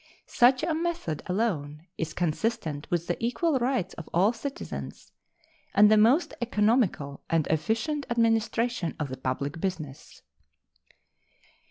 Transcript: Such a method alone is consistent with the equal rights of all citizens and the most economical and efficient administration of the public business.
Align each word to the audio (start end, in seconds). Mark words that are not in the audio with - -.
Such 0.25 0.63
a 0.63 0.73
method 0.73 1.21
alone 1.27 1.85
is 1.95 2.15
consistent 2.15 2.87
with 2.89 3.05
the 3.05 3.23
equal 3.23 3.59
rights 3.59 3.93
of 3.93 4.09
all 4.11 4.33
citizens 4.33 5.11
and 5.75 5.91
the 5.91 5.95
most 5.95 6.33
economical 6.41 7.21
and 7.29 7.45
efficient 7.49 8.07
administration 8.09 8.95
of 8.99 9.09
the 9.09 9.17
public 9.17 9.59
business. 9.61 10.23